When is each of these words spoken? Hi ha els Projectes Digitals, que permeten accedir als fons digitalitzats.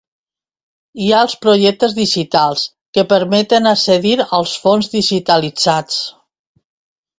Hi 1.03 1.09
ha 1.11 1.19
els 1.25 1.35
Projectes 1.43 1.93
Digitals, 1.97 2.63
que 2.99 3.05
permeten 3.13 3.73
accedir 3.75 4.17
als 4.41 4.57
fons 4.67 4.93
digitalitzats. 4.97 6.03